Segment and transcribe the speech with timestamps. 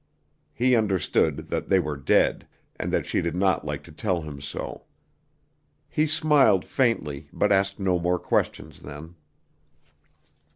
[0.51, 4.41] He understood that they were dead, and that she did not like to tell him
[4.41, 4.85] so.
[5.87, 9.13] He smiled faintly, but asked no more questions then.